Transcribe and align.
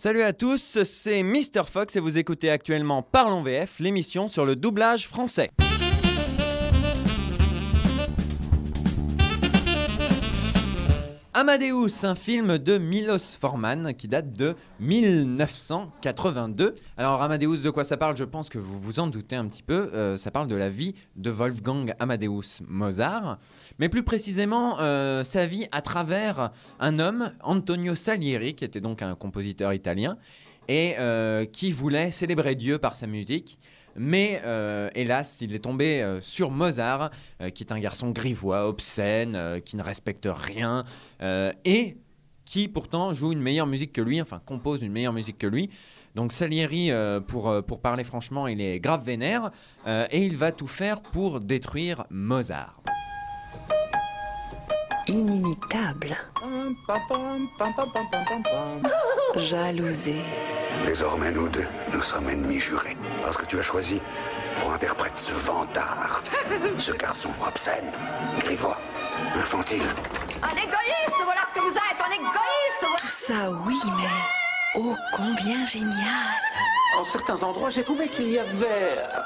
Salut 0.00 0.22
à 0.22 0.32
tous, 0.32 0.84
c'est 0.84 1.24
Mr 1.24 1.64
Fox 1.68 1.96
et 1.96 1.98
vous 1.98 2.18
écoutez 2.18 2.50
actuellement 2.50 3.02
Parlons 3.02 3.42
VF, 3.42 3.80
l'émission 3.80 4.28
sur 4.28 4.46
le 4.46 4.54
doublage 4.54 5.08
français. 5.08 5.50
Amadeus, 11.48 12.04
un 12.04 12.14
film 12.14 12.58
de 12.58 12.76
Milos 12.76 13.38
Forman 13.40 13.94
qui 13.94 14.06
date 14.06 14.34
de 14.34 14.54
1982. 14.80 16.74
Alors 16.98 17.22
Amadeus, 17.22 17.62
de 17.62 17.70
quoi 17.70 17.84
ça 17.84 17.96
parle? 17.96 18.18
Je 18.18 18.24
pense 18.24 18.50
que 18.50 18.58
vous 18.58 18.78
vous 18.78 19.00
en 19.00 19.06
doutez 19.06 19.34
un 19.34 19.46
petit 19.46 19.62
peu. 19.62 19.90
Euh, 19.94 20.18
ça 20.18 20.30
parle 20.30 20.46
de 20.46 20.56
la 20.56 20.68
vie 20.68 20.94
de 21.16 21.30
Wolfgang 21.30 21.94
Amadeus 22.00 22.60
Mozart, 22.68 23.38
mais 23.78 23.88
plus 23.88 24.02
précisément 24.02 24.78
euh, 24.80 25.24
sa 25.24 25.46
vie 25.46 25.66
à 25.72 25.80
travers 25.80 26.50
un 26.80 26.98
homme, 26.98 27.32
Antonio 27.42 27.94
Salieri, 27.94 28.54
qui 28.54 28.66
était 28.66 28.82
donc 28.82 29.00
un 29.00 29.14
compositeur 29.14 29.72
italien 29.72 30.18
et 30.68 30.96
euh, 30.98 31.46
qui 31.46 31.70
voulait 31.72 32.10
célébrer 32.10 32.56
Dieu 32.56 32.76
par 32.76 32.94
sa 32.94 33.06
musique. 33.06 33.58
Mais 33.96 34.40
euh, 34.44 34.90
hélas, 34.94 35.40
il 35.40 35.54
est 35.54 35.58
tombé 35.60 36.02
euh, 36.02 36.20
sur 36.20 36.50
Mozart, 36.50 37.10
euh, 37.40 37.50
qui 37.50 37.64
est 37.64 37.72
un 37.72 37.80
garçon 37.80 38.10
grivois, 38.10 38.68
obscène, 38.68 39.34
euh, 39.34 39.60
qui 39.60 39.76
ne 39.76 39.82
respecte 39.82 40.28
rien, 40.30 40.84
euh, 41.20 41.52
et 41.64 41.96
qui 42.44 42.68
pourtant 42.68 43.12
joue 43.12 43.32
une 43.32 43.42
meilleure 43.42 43.66
musique 43.66 43.92
que 43.92 44.00
lui, 44.00 44.20
enfin 44.20 44.40
compose 44.44 44.82
une 44.82 44.92
meilleure 44.92 45.12
musique 45.12 45.38
que 45.38 45.46
lui. 45.46 45.70
Donc 46.14 46.32
Salieri, 46.32 46.90
euh, 46.90 47.20
pour, 47.20 47.62
pour 47.66 47.80
parler 47.80 48.04
franchement, 48.04 48.46
il 48.46 48.60
est 48.60 48.80
grave 48.80 49.04
vénère, 49.04 49.50
euh, 49.86 50.06
et 50.10 50.24
il 50.24 50.36
va 50.36 50.52
tout 50.52 50.66
faire 50.66 51.00
pour 51.00 51.40
détruire 51.40 52.04
Mozart. 52.10 52.80
Inimitable. 55.08 56.16
Jalousé. 59.36 60.16
Désormais, 60.84 61.30
nous 61.30 61.48
deux, 61.48 61.66
nous 61.92 62.02
sommes 62.02 62.28
ennemis 62.28 62.58
jurés. 62.60 62.96
Parce 63.22 63.36
que 63.36 63.44
tu 63.44 63.58
as 63.58 63.62
choisi 63.62 64.00
pour 64.60 64.72
interprète 64.72 65.18
ce 65.18 65.32
vantard, 65.32 66.22
ce 66.78 66.92
garçon 66.92 67.30
obscène, 67.46 67.92
grivois, 68.40 68.78
infantile. 69.36 69.82
Un 70.42 70.56
égoïste, 70.56 71.16
voilà 71.24 71.40
ce 71.48 71.54
que 71.54 71.60
vous 71.60 71.70
êtes, 71.74 72.00
un 72.04 72.10
égoïste 72.12 72.80
voilà- 72.80 72.96
Tout 72.98 73.06
ça, 73.08 73.50
oui, 73.66 73.78
mais 73.96 74.08
oh 74.76 74.96
combien 75.14 75.64
génial. 75.66 75.94
En 76.98 77.04
certains 77.04 77.42
endroits, 77.42 77.70
j'ai 77.70 77.84
trouvé 77.84 78.08
qu'il 78.08 78.30
y 78.30 78.38
avait. 78.38 78.98
euh, 78.98 79.20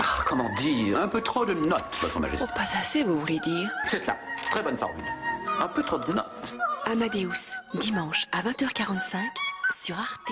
ah, 0.00 0.22
comment 0.26 0.48
dire 0.54 0.98
Un 1.00 1.08
peu 1.08 1.20
trop 1.20 1.44
de 1.44 1.54
notes, 1.54 1.84
Votre 2.00 2.20
Majesté. 2.20 2.46
Oh, 2.48 2.54
pas 2.54 2.62
assez, 2.78 3.02
vous 3.02 3.18
voulez 3.18 3.40
dire 3.40 3.68
C'est 3.84 3.98
cela. 3.98 4.16
Très 4.50 4.62
bonne 4.62 4.78
formule. 4.78 5.04
Un 5.60 5.68
peu 5.68 5.82
trop 5.82 5.98
de 5.98 6.12
notes. 6.12 6.54
Amadeus, 6.86 7.56
dimanche 7.74 8.26
à 8.32 8.40
20h45 8.42 9.18
sur 9.82 9.98
Arte. 9.98 10.30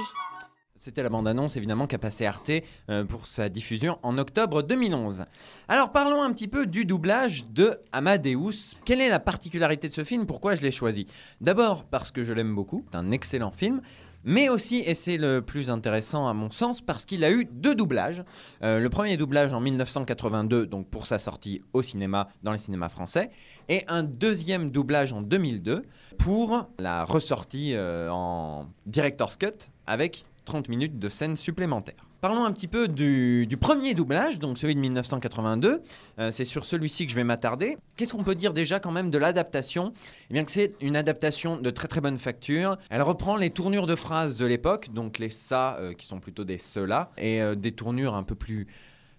C'était 0.78 1.02
la 1.02 1.08
bande-annonce 1.08 1.56
évidemment 1.56 1.86
qu'a 1.86 1.96
passé 1.96 2.27
Arte 2.27 2.50
euh, 2.91 3.05
pour 3.05 3.27
sa 3.27 3.48
diffusion 3.48 3.98
en 4.02 4.19
octobre 4.19 4.62
2011. 4.62 5.24
Alors 5.68 5.91
parlons 5.91 6.22
un 6.22 6.30
petit 6.33 6.48
peu 6.48 6.66
du 6.66 6.84
doublage 6.84 7.46
de 7.46 7.78
Amadeus. 7.92 8.77
Quelle 8.84 9.00
est 9.00 9.08
la 9.08 9.18
particularité 9.18 9.88
de 9.88 9.92
ce 9.94 10.05
film? 10.05 10.27
Pourquoi 10.27 10.55
je 10.55 10.60
l'ai 10.60 10.70
choisi? 10.70 11.06
D'abord 11.41 11.84
parce 11.84 12.10
que 12.10 12.22
je 12.22 12.34
l'aime 12.34 12.55
beaucoup, 12.55 12.84
c'est 12.91 12.98
un 12.98 13.10
excellent 13.10 13.50
film. 13.50 13.80
Mais 14.28 14.48
aussi, 14.48 14.78
et 14.80 14.94
c'est 14.94 15.18
le 15.18 15.41
plus 15.41 15.70
intéressant 15.70 16.27
à 16.27 16.34
mon 16.34 16.50
sens, 16.50 16.80
parce 16.80 17.05
qu'il 17.05 17.22
a 17.22 17.30
eu 17.30 17.44
deux 17.44 17.77
doublages. 17.77 18.24
Euh, 18.64 18.80
le 18.80 18.90
premier 18.90 19.16
doublage 19.16 19.52
en 19.52 19.61
1982, 19.61 20.66
donc 20.66 20.88
pour 20.88 21.06
sa 21.06 21.20
sortie 21.20 21.62
au 21.72 21.80
cinéma, 21.80 22.28
dans 22.42 22.50
les 22.50 22.58
cinémas 22.58 22.88
français, 22.88 23.30
et 23.68 23.84
un 23.86 24.02
deuxième 24.02 24.72
doublage 24.72 25.12
en 25.12 25.22
2002 25.22 25.84
pour 26.18 26.68
la 26.80 27.05
ressortie 27.05 27.74
euh, 27.74 28.11
en 28.11 28.66
Director's 28.84 29.36
Cut 29.36 29.70
avec 29.86 30.27
30 30.47 30.70
minutes 30.70 30.98
de 30.98 31.08
scènes 31.11 31.36
supplémentaires. 31.36 32.06
Parlons 32.22 32.44
un 32.44 32.52
petit 32.52 32.66
peu 32.66 32.89
du, 32.89 33.47
premier 33.61 33.92
doublage, 33.92 34.39
donc 34.39 34.56
celui 34.56 34.75
de 34.75 34.80
1982. 34.80 35.83
Euh, 36.19 36.30
c'est 36.30 36.47
sur 36.47 36.64
celui-ci 36.64 37.05
que 37.05 37.12
je 37.12 37.16
vais 37.16 37.25
m'attarder. 37.25 37.77
Qu'est-ce 37.96 38.14
qu'on 38.14 38.24
peut 38.24 38.34
dire 38.34 38.55
déjà 38.55 38.80
quand 38.80 38.90
même 38.90 39.11
de 39.11 39.18
l'adaptation? 39.18 39.92
Eh 40.30 40.33
bien 40.33 40.45
que 40.45 40.51
c'est 40.51 40.73
une 40.80 40.96
adaptation 40.96 41.58
de 41.58 41.70
très 41.70 41.89
très 41.89 42.01
bonne 42.01 42.17
facture. 42.17 42.79
Elle 42.89 43.02
reprend 43.02 43.36
les 43.36 43.51
tournures 43.51 43.86
de 43.86 43.95
phrases 43.95 44.36
de 44.36 44.46
l'époque, 44.46 44.89
donc 44.95 45.18
les 45.18 45.29
ça 45.29 45.77
euh, 45.77 45.92
qui 45.92 46.07
sont 46.07 46.18
plutôt 46.18 46.45
des 46.45 46.58
cela, 46.58 47.11
et 47.18 47.42
euh, 47.42 47.55
des 47.55 47.73
tournures 47.73 48.14
un 48.14 48.23
peu 48.23 48.34
plus 48.34 48.67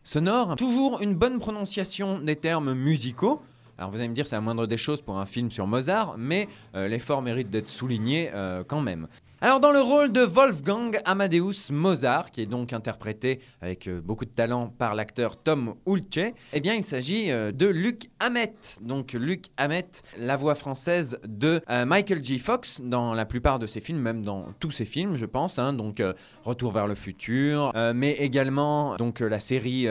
sonores. 0.01 0.55
Toujours 0.55 0.99
une 1.01 1.15
bonne 1.15 1.37
prononciation 1.39 2.17
des 2.19 2.35
termes 2.35 2.73
musicaux. 2.73 3.41
Alors 3.77 3.91
vous 3.91 3.97
allez 3.97 4.09
me 4.09 4.15
dire 4.15 4.25
c'est 4.25 4.35
la 4.35 4.41
moindre 4.41 4.65
des 4.65 4.77
choses 4.77 5.01
pour 5.01 5.19
un 5.19 5.27
film 5.27 5.51
sur 5.51 5.67
Mozart, 5.67 6.15
mais 6.17 6.47
l'effort 6.73 7.21
mérite 7.21 7.51
d'être 7.51 7.69
souligné 7.69 8.31
quand 8.67 8.81
même. 8.81 9.07
Alors 9.39 9.59
dans 9.59 9.71
le 9.71 9.81
rôle 9.81 10.11
de 10.11 10.21
Wolfgang 10.21 10.99
Amadeus 11.05 11.69
Mozart, 11.69 12.31
qui 12.31 12.41
est 12.41 12.47
donc 12.47 12.73
interprété 12.73 13.39
avec 13.61 13.87
euh, 13.87 14.01
beaucoup 14.01 14.25
de 14.25 14.31
talent 14.31 14.73
par 14.79 14.95
l'acteur 14.95 15.37
Tom 15.37 15.75
Hulce, 15.85 16.33
eh 16.53 16.59
bien 16.59 16.73
il 16.73 16.83
s'agit 16.83 17.29
euh, 17.29 17.51
de 17.51 17.67
Luc 17.67 18.09
Hamet. 18.19 18.53
Donc 18.81 19.13
Luc 19.13 19.45
Hamet, 19.57 19.85
la 20.17 20.37
voix 20.37 20.55
française 20.55 21.19
de 21.27 21.61
euh, 21.69 21.85
Michael 21.85 22.23
J. 22.23 22.39
Fox 22.39 22.81
dans 22.83 23.13
la 23.13 23.25
plupart 23.25 23.59
de 23.59 23.67
ses 23.67 23.79
films, 23.79 23.99
même 23.99 24.25
dans 24.25 24.45
tous 24.59 24.71
ses 24.71 24.85
films 24.85 25.17
je 25.17 25.25
pense. 25.25 25.59
hein. 25.59 25.71
donc 25.71 25.99
euh, 25.99 26.13
Retour 26.43 26.71
vers 26.71 26.87
le 26.87 26.95
futur, 26.95 27.71
euh, 27.75 27.93
mais 27.95 28.13
également 28.13 28.95
donc 28.95 29.19
la 29.19 29.39
série 29.39 29.85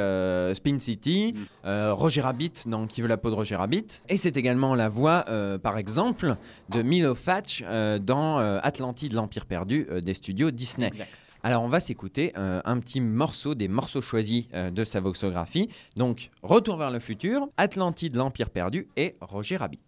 Spin 0.54 0.80
City, 0.80 1.36
euh, 1.64 1.94
Roger 1.94 2.22
Rabbit 2.22 2.64
dans 2.66 2.88
Qui 2.88 3.00
veut 3.00 3.06
la 3.08 3.16
peau 3.16 3.30
de 3.30 3.36
Roger 3.36 3.54
Rabbit. 3.54 4.02
Et 4.08 4.16
c'est 4.16 4.36
également 4.36 4.74
la 4.74 4.88
voix, 4.88 5.24
par 5.62 5.78
exemple, 5.78 6.34
de 6.70 6.82
Milo 6.82 7.14
Fatch 7.14 7.62
dans 8.00 8.38
Atlantide, 8.38 9.12
l'Empire 9.12 9.35
perdu 9.44 9.86
euh, 9.90 10.00
des 10.00 10.14
studios 10.14 10.50
Disney. 10.50 10.90
Alors 11.42 11.62
on 11.62 11.68
va 11.68 11.80
s'écouter 11.80 12.32
euh, 12.36 12.60
un 12.64 12.80
petit 12.80 13.00
morceau 13.00 13.54
des 13.54 13.68
morceaux 13.68 14.02
choisis 14.02 14.46
euh, 14.54 14.70
de 14.70 14.84
sa 14.84 15.00
voxographie. 15.00 15.68
Donc 15.96 16.30
Retour 16.42 16.76
vers 16.76 16.90
le 16.90 16.98
futur, 16.98 17.48
Atlantide, 17.56 18.16
l'Empire 18.16 18.50
perdu 18.50 18.88
et 18.96 19.16
Roger 19.20 19.56
Rabbit. 19.56 19.80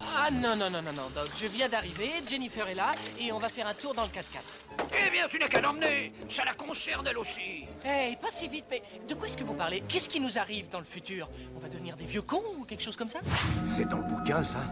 Ah 0.00 0.30
non, 0.30 0.56
non, 0.56 0.70
non, 0.70 0.82
non, 0.82 0.92
non, 0.92 1.10
Doc, 1.14 1.28
je 1.40 1.46
viens 1.46 1.68
d'arriver, 1.68 2.10
Jennifer 2.28 2.66
est 2.68 2.74
là, 2.74 2.90
et 3.20 3.30
on 3.32 3.38
va 3.38 3.48
faire 3.48 3.66
un 3.66 3.74
tour 3.74 3.94
dans 3.94 4.02
le 4.02 4.08
4x4. 4.08 4.86
Eh 5.06 5.10
bien, 5.10 5.28
tu 5.28 5.38
n'as 5.38 5.48
qu'à 5.48 5.60
l'emmener. 5.60 6.12
Ça 6.28 6.44
la 6.44 6.54
concerne, 6.54 7.06
elle 7.08 7.18
aussi. 7.18 7.66
Hey, 7.84 8.16
pas 8.16 8.30
si 8.30 8.48
vite, 8.48 8.64
mais 8.70 8.82
de 9.08 9.14
quoi 9.14 9.26
est-ce 9.26 9.36
que 9.36 9.44
vous 9.44 9.54
parlez? 9.54 9.82
Qu'est-ce 9.88 10.08
qui 10.08 10.18
nous 10.18 10.38
arrive 10.38 10.70
dans 10.70 10.80
le 10.80 10.84
futur? 10.84 11.28
On 11.56 11.60
va 11.60 11.68
devenir 11.68 11.96
des 11.96 12.06
vieux 12.06 12.22
cons 12.22 12.42
ou 12.58 12.64
quelque 12.64 12.82
chose 12.82 12.96
comme 12.96 13.08
ça? 13.08 13.20
C'est 13.64 13.88
dans 13.88 13.98
le 13.98 14.04
bouquin, 14.04 14.42
ça. 14.42 14.64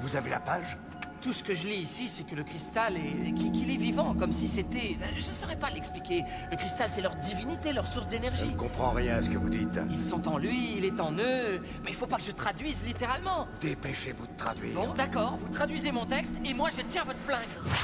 Vous 0.00 0.16
avez 0.16 0.30
la 0.30 0.40
page? 0.40 0.76
Tout 1.24 1.32
ce 1.32 1.42
que 1.42 1.54
je 1.54 1.66
lis 1.66 1.76
ici, 1.76 2.06
c'est 2.06 2.24
que 2.24 2.34
le 2.34 2.44
cristal 2.44 2.98
est... 2.98 3.32
qu'il 3.32 3.70
est 3.70 3.78
vivant, 3.78 4.14
comme 4.14 4.30
si 4.30 4.46
c'était... 4.46 4.94
Je 5.16 5.26
ne 5.26 5.32
saurais 5.32 5.56
pas 5.58 5.70
l'expliquer. 5.70 6.22
Le 6.50 6.56
cristal, 6.58 6.90
c'est 6.90 7.00
leur 7.00 7.14
divinité, 7.16 7.72
leur 7.72 7.86
source 7.86 8.04
Je 8.04 8.10
d'énergie. 8.10 8.44
ne 8.46 8.54
comprends 8.58 8.90
rien 8.90 9.16
à 9.16 9.22
ce 9.22 9.30
que 9.30 9.38
vous 9.38 9.48
dites. 9.48 9.80
Ils 9.90 10.02
sont 10.02 10.28
en 10.28 10.36
lui, 10.36 10.74
il 10.76 10.84
est 10.84 11.00
en 11.00 11.12
eux, 11.14 11.62
mais 11.82 11.88
il 11.92 11.94
faut 11.94 12.06
pas 12.06 12.18
que 12.18 12.24
je 12.24 12.30
traduise 12.32 12.84
littéralement. 12.84 13.48
Dépêchez-vous 13.62 14.26
de 14.26 14.36
traduire. 14.36 14.74
Bon, 14.74 14.92
d'accord, 14.92 15.38
vous 15.38 15.48
traduisez 15.48 15.92
mon 15.92 16.04
texte, 16.04 16.34
et 16.44 16.52
moi 16.52 16.68
je 16.68 16.82
tiens 16.82 17.04
votre 17.04 17.20
flingue. 17.20 17.40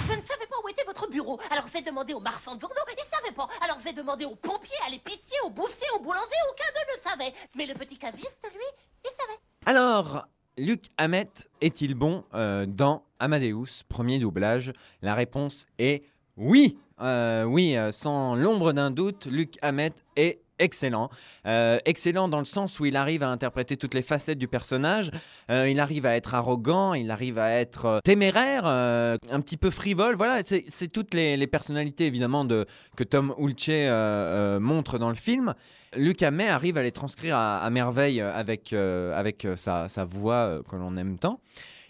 Je 0.07 0.13
ne 0.19 0.23
savais 0.23 0.47
pas 0.47 0.57
où 0.63 0.69
était 0.69 0.85
votre 0.85 1.09
bureau. 1.09 1.41
Alors 1.51 1.65
j'ai 1.73 1.81
demandé 1.81 2.13
aux 2.13 2.21
marchands 2.21 2.57
de 2.57 2.61
journaux, 2.61 2.75
ils 2.93 3.17
savaient 3.17 3.35
pas. 3.35 3.49
Alors 3.65 3.79
j'ai 3.83 3.95
demandé 3.95 4.27
aux 4.27 4.37
pompiers, 4.37 4.77
à 4.87 4.91
l'épicier, 4.91 5.37
au 5.47 5.49
boussier, 5.51 5.87
au 5.97 6.01
boulanger, 6.01 6.41
aucun 6.51 6.69
d'eux 6.75 6.95
ne 6.95 7.11
savait. 7.11 7.35
Mais 7.55 7.65
le 7.65 7.73
petit 7.73 7.97
caviste, 7.97 8.47
lui, 8.53 8.67
il 9.03 9.11
savait. 9.19 9.39
Alors, 9.65 10.27
Luc 10.61 10.85
Hamet 10.99 11.31
est-il 11.63 11.95
bon 11.95 12.23
euh, 12.35 12.67
dans 12.67 13.03
Amadeus, 13.19 13.83
premier 13.89 14.19
doublage? 14.19 14.73
La 15.01 15.15
réponse 15.15 15.65
est 15.79 16.05
oui. 16.37 16.77
Euh, 17.01 17.45
oui, 17.45 17.79
euh, 17.79 17.93
sans 17.93 18.35
l'ombre 18.35 18.75
d'un 18.75 18.91
doute, 18.91 19.25
Luc 19.25 19.55
Hamet 19.63 19.93
est 20.17 20.43
excellent. 20.59 21.09
Excellent 21.47 22.29
dans 22.29 22.41
le 22.41 22.45
sens 22.45 22.79
où 22.79 22.85
il 22.85 22.95
arrive 22.95 23.23
à 23.23 23.31
interpréter 23.31 23.79
toutes 23.79 23.95
les 23.95 24.03
facettes 24.03 24.37
du 24.37 24.49
personnage. 24.49 25.11
Il 25.49 25.81
arrive 25.81 26.05
à 26.05 26.15
être 26.15 26.35
arrogant, 26.35 26.93
il 26.93 27.11
arrive 27.11 27.39
à 27.39 27.53
être 27.53 28.03
téméraire, 28.05 28.67
un 28.67 29.41
petit 29.41 29.57
peu 29.57 29.71
frivole. 29.71 30.17
Voilà, 30.17 30.43
c'est 30.45 30.89
toutes 30.89 31.15
les, 31.15 31.47
personnalités 31.47 32.07
évidemment 32.07 32.45
de, 32.45 32.67
que 32.95 33.05
Tom 33.05 33.35
Hulce 33.39 34.61
montre 34.61 34.99
dans 34.99 35.09
le 35.09 35.15
film. 35.15 35.55
Luc 35.97 36.23
Hamet 36.23 36.49
arrive 36.49 36.79
à 36.79 36.83
les 36.83 36.93
transcrire 36.93 37.37
à, 37.37 37.59
à 37.59 37.71
merveille 37.71 38.21
avec, 38.21 38.73
euh, 38.73 39.19
avec 39.19 39.45
euh, 39.45 39.57
sa, 39.57 39.89
sa 39.89 40.05
voix 40.05 40.35
euh, 40.35 40.63
que 40.63 40.77
l'on 40.77 40.97
aime 40.97 41.19
tant. 41.19 41.41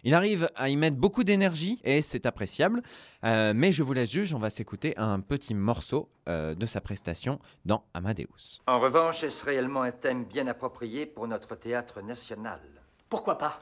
Il 0.04 0.14
arrive 0.14 0.50
à 0.56 0.68
y 0.68 0.76
mettre 0.76 0.96
beaucoup 0.96 1.24
d'énergie 1.24 1.80
et 1.84 2.02
c'est 2.02 2.26
appréciable. 2.26 2.82
Euh, 3.24 3.52
mais 3.54 3.72
je 3.72 3.82
vous 3.82 3.92
laisse 3.92 4.10
juge, 4.10 4.32
on 4.34 4.38
va 4.38 4.50
s'écouter 4.50 4.94
un 4.96 5.20
petit 5.20 5.54
morceau 5.54 6.08
euh, 6.28 6.54
de 6.54 6.66
sa 6.66 6.80
prestation 6.80 7.38
dans 7.64 7.84
Amadeus. 7.94 8.60
En 8.66 8.80
revanche, 8.80 9.22
est-ce 9.24 9.44
réellement 9.44 9.82
un 9.82 9.92
thème 9.92 10.24
bien 10.24 10.46
approprié 10.46 11.06
pour 11.06 11.28
notre 11.28 11.54
théâtre 11.54 12.00
national? 12.00 12.60
Pourquoi 13.08 13.36
pas? 13.36 13.60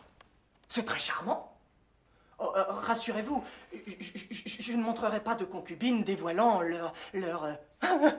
C'est 0.69 0.85
très 0.85 0.99
charmant. 0.99 1.55
Oh, 2.39 2.53
euh, 2.57 2.63
Rassurez-vous, 2.69 3.43
je, 3.87 4.73
ne 4.75 4.83
montrerai 4.83 5.21
pas 5.21 5.35
de 5.35 5.45
concubines 5.45 6.05
dévoilant 6.05 6.61
leur... 6.61 6.93
leur 7.13 7.45
euh, 7.45 7.53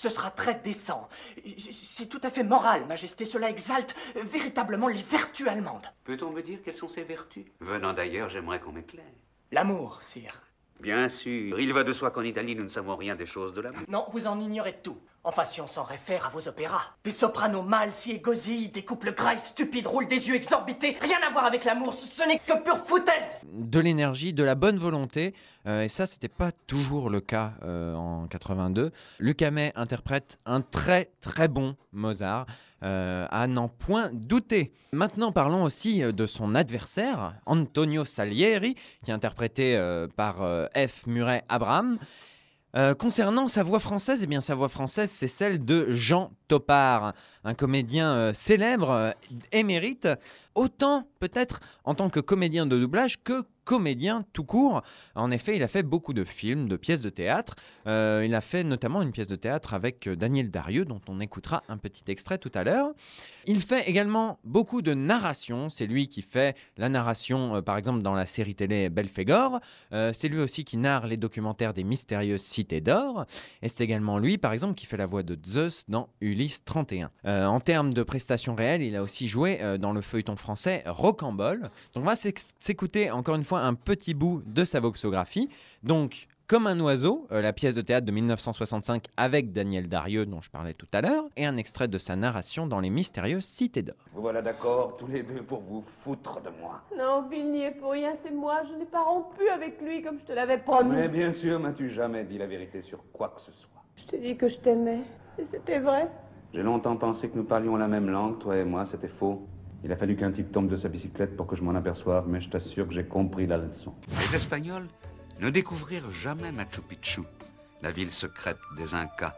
Ce 0.00 0.08
sera 0.08 0.30
très 0.30 0.54
décent. 0.54 1.10
C'est 1.58 2.08
tout 2.08 2.22
à 2.22 2.30
fait 2.30 2.42
moral, 2.42 2.86
Majesté. 2.86 3.26
Cela 3.26 3.50
exalte 3.50 3.94
véritablement 4.16 4.88
les 4.88 5.02
vertus 5.02 5.46
allemandes. 5.46 5.86
Peut-on 6.04 6.30
me 6.30 6.40
dire 6.40 6.60
quelles 6.64 6.78
sont 6.78 6.88
ses 6.88 7.02
vertus? 7.02 7.44
Venant 7.60 7.92
d'ailleurs, 7.92 8.30
j'aimerais 8.30 8.60
qu'on 8.60 8.72
m'éclaire. 8.72 9.04
L'amour, 9.52 10.02
sire. 10.02 10.40
Bien 10.80 11.10
sûr. 11.10 11.60
Il 11.60 11.74
va 11.74 11.84
de 11.84 11.92
soi 11.92 12.10
qu'en 12.12 12.22
Italie, 12.22 12.54
nous 12.54 12.62
ne 12.62 12.68
savons 12.68 12.96
rien 12.96 13.14
des 13.14 13.26
choses 13.26 13.52
de 13.52 13.60
l'amour. 13.60 13.82
Non, 13.88 14.06
vous 14.10 14.26
en 14.26 14.40
ignorez 14.40 14.78
tout. 14.82 14.96
Enfin, 15.22 15.44
si 15.44 15.60
on 15.60 15.66
s'en 15.66 15.82
réfère 15.82 16.26
à 16.26 16.30
vos 16.30 16.48
opéras. 16.48 16.82
Des 17.04 17.10
sopranos 17.10 17.62
mâles 17.62 17.92
si 17.92 18.12
égosillent, 18.12 18.70
des 18.70 18.84
couples 18.84 19.12
grailles 19.12 19.38
stupides 19.38 19.86
roulent 19.86 20.06
des 20.06 20.28
yeux 20.28 20.34
exorbités. 20.34 20.96
Rien 21.00 21.18
à 21.26 21.30
voir 21.30 21.44
avec 21.44 21.64
l'amour, 21.64 21.92
ce 21.92 22.26
n'est 22.26 22.38
que 22.38 22.62
pure 22.62 22.78
foutaise 22.78 23.38
de 23.52 23.80
l'énergie, 23.80 24.32
de 24.32 24.42
la 24.42 24.54
bonne 24.54 24.78
volonté. 24.78 25.34
euh, 25.66 25.82
et 25.82 25.88
ça, 25.88 26.06
c'était 26.06 26.28
pas 26.28 26.52
toujours 26.66 27.10
le 27.10 27.20
cas 27.20 27.52
euh, 27.62 27.94
en 27.94 28.26
82. 28.26 28.92
Luc 29.18 29.42
Hamet 29.42 29.72
interprète 29.76 30.38
un 30.46 30.60
très 30.60 31.10
très 31.20 31.48
bon 31.48 31.76
Mozart, 31.92 32.46
euh, 32.82 33.26
à 33.30 33.46
n'en 33.46 33.68
point 33.68 34.10
douter. 34.12 34.72
Maintenant, 34.92 35.32
parlons 35.32 35.62
aussi 35.64 36.00
de 36.00 36.26
son 36.26 36.54
adversaire, 36.54 37.34
Antonio 37.46 38.04
Salieri, 38.04 38.74
qui 39.04 39.10
est 39.10 39.14
interprété 39.14 39.78
par 40.16 40.36
F. 40.74 41.06
Murray 41.06 41.44
Abraham. 41.48 41.98
Euh, 42.76 42.94
concernant 42.94 43.48
sa 43.48 43.64
voix 43.64 43.80
française, 43.80 44.20
eh 44.22 44.26
bien 44.26 44.40
sa 44.40 44.54
voix 44.54 44.68
française, 44.68 45.10
c'est 45.10 45.28
celle 45.28 45.64
de 45.64 45.90
Jean 45.90 46.30
Topard, 46.46 47.14
un 47.44 47.54
comédien 47.54 48.12
euh, 48.14 48.32
célèbre, 48.32 48.90
euh, 48.90 49.10
émérite, 49.50 50.08
autant 50.54 51.08
peut-être 51.20 51.60
en 51.84 51.94
tant 51.94 52.10
que 52.10 52.20
comédien 52.20 52.66
de 52.66 52.78
doublage 52.78 53.22
que 53.22 53.44
comédien 53.70 54.24
tout 54.32 54.42
court. 54.42 54.82
En 55.14 55.30
effet, 55.30 55.54
il 55.54 55.62
a 55.62 55.68
fait 55.68 55.84
beaucoup 55.84 56.12
de 56.12 56.24
films, 56.24 56.68
de 56.68 56.76
pièces 56.76 57.02
de 57.02 57.08
théâtre. 57.08 57.54
Euh, 57.86 58.24
il 58.26 58.34
a 58.34 58.40
fait 58.40 58.64
notamment 58.64 59.00
une 59.00 59.12
pièce 59.12 59.28
de 59.28 59.36
théâtre 59.36 59.74
avec 59.74 60.08
euh, 60.08 60.16
Daniel 60.16 60.50
Darieux, 60.50 60.84
dont 60.84 61.00
on 61.06 61.20
écoutera 61.20 61.62
un 61.68 61.76
petit 61.76 62.02
extrait 62.08 62.38
tout 62.38 62.50
à 62.54 62.64
l'heure. 62.64 62.88
Il 63.46 63.60
fait 63.60 63.88
également 63.88 64.40
beaucoup 64.42 64.82
de 64.82 64.92
narration. 64.92 65.68
C'est 65.68 65.86
lui 65.86 66.08
qui 66.08 66.20
fait 66.22 66.56
la 66.78 66.88
narration, 66.88 67.56
euh, 67.56 67.62
par 67.62 67.76
exemple, 67.76 68.02
dans 68.02 68.14
la 68.14 68.26
série 68.26 68.56
télé 68.56 68.88
Belphégor. 68.88 69.60
C'est 69.90 70.28
lui 70.28 70.40
aussi 70.40 70.64
qui 70.64 70.76
narre 70.76 71.06
les 71.06 71.16
documentaires 71.16 71.72
des 71.72 71.84
mystérieuses 71.84 72.42
cités 72.42 72.80
d'or. 72.80 73.24
Et 73.62 73.68
c'est 73.68 73.84
également 73.84 74.18
lui, 74.18 74.36
par 74.36 74.52
exemple, 74.52 74.74
qui 74.74 74.86
fait 74.86 74.96
la 74.96 75.06
voix 75.06 75.22
de 75.22 75.38
Zeus 75.46 75.84
dans 75.88 76.08
Ulysse 76.20 76.64
31. 76.64 77.10
Euh, 77.24 77.46
en 77.46 77.60
termes 77.60 77.94
de 77.94 78.02
prestations 78.02 78.54
réelles, 78.54 78.82
il 78.82 78.96
a 78.96 79.02
aussi 79.02 79.28
joué 79.28 79.60
dans 79.78 79.92
le 79.92 80.00
feuilleton 80.00 80.36
français 80.40 80.82
Rocambole. 80.86 81.70
Donc 81.94 82.02
on 82.02 82.06
va 82.06 82.16
s'écouter 82.16 83.10
encore 83.10 83.36
une 83.36 83.44
fois 83.44 83.60
un 83.60 83.74
petit 83.74 84.14
bout 84.14 84.42
de 84.46 84.64
sa 84.64 84.80
voxographie. 84.80 85.48
Donc, 85.82 86.28
comme 86.50 86.66
un 86.66 86.80
oiseau, 86.80 87.28
euh, 87.30 87.40
la 87.40 87.52
pièce 87.52 87.76
de 87.76 87.80
théâtre 87.80 88.04
de 88.04 88.10
1965 88.10 89.04
avec 89.16 89.52
Daniel 89.52 89.86
Darieux 89.86 90.26
dont 90.26 90.40
je 90.40 90.50
parlais 90.50 90.74
tout 90.74 90.88
à 90.92 91.00
l'heure, 91.00 91.26
et 91.36 91.46
un 91.46 91.56
extrait 91.56 91.86
de 91.86 91.96
sa 91.96 92.16
narration 92.16 92.66
dans 92.66 92.80
les 92.80 92.90
mystérieuses 92.90 93.44
cités 93.44 93.82
d'or. 93.82 93.94
Vous 94.12 94.22
voilà 94.22 94.42
d'accord, 94.42 94.96
tous 94.96 95.06
les 95.06 95.22
deux, 95.22 95.44
pour 95.44 95.60
vous 95.60 95.84
foutre 96.02 96.40
de 96.42 96.50
moi. 96.60 96.80
Non, 96.98 97.22
Bill 97.22 97.52
n'y 97.52 97.62
est 97.62 97.70
pour 97.70 97.92
rien, 97.92 98.14
c'est 98.24 98.32
moi. 98.32 98.62
Je 98.68 98.76
n'ai 98.76 98.84
pas 98.84 99.00
rompu 99.00 99.48
avec 99.48 99.80
lui 99.80 100.02
comme 100.02 100.18
je 100.18 100.24
te 100.24 100.32
l'avais 100.32 100.58
promis. 100.58 100.90
Mais 100.90 101.08
bien 101.08 101.32
sûr, 101.32 101.60
m'as-tu 101.60 101.88
jamais 101.88 102.24
dit 102.24 102.36
la 102.36 102.48
vérité 102.48 102.82
sur 102.82 102.98
quoi 103.12 103.28
que 103.28 103.40
ce 103.40 103.52
soit? 103.52 103.84
Je 103.94 104.06
t'ai 104.06 104.18
dit 104.18 104.36
que 104.36 104.48
je 104.48 104.58
t'aimais. 104.58 105.02
Et 105.38 105.44
c'était 105.44 105.78
vrai. 105.78 106.10
J'ai 106.52 106.64
longtemps 106.64 106.96
pensé 106.96 107.28
que 107.28 107.36
nous 107.36 107.44
parlions 107.44 107.76
la 107.76 107.86
même 107.86 108.10
langue, 108.10 108.40
toi 108.40 108.56
et 108.56 108.64
moi, 108.64 108.84
c'était 108.86 109.06
faux. 109.06 109.46
Il 109.82 109.92
a 109.92 109.96
fallu 109.96 110.16
qu'un 110.16 110.30
type 110.30 110.52
tombe 110.52 110.68
de 110.68 110.76
sa 110.76 110.88
bicyclette 110.88 111.36
pour 111.36 111.46
que 111.46 111.56
je 111.56 111.62
m'en 111.62 111.74
aperçoive, 111.74 112.28
mais 112.28 112.40
je 112.40 112.50
t'assure 112.50 112.86
que 112.86 112.94
j'ai 112.94 113.04
compris 113.04 113.46
la 113.46 113.56
leçon. 113.56 113.94
Les 114.08 114.36
Espagnols 114.36 114.88
ne 115.40 115.48
découvrirent 115.48 116.10
jamais 116.10 116.52
Machu 116.52 116.82
Picchu, 116.82 117.22
la 117.82 117.90
ville 117.90 118.10
secrète 118.10 118.58
des 118.76 118.94
Incas. 118.94 119.34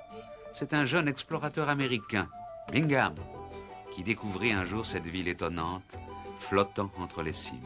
C'est 0.53 0.75
un 0.75 0.85
jeune 0.85 1.09
explorateur 1.09 1.69
américain, 1.69 2.29
Bingham, 2.73 3.15
qui 3.95 4.03
découvrit 4.03 4.53
un 4.53 4.65
jour 4.65 4.85
cette 4.85 5.07
ville 5.07 5.29
étonnante, 5.29 5.97
flottant 6.41 6.91
entre 6.99 7.23
les 7.23 7.33
cimes. 7.33 7.59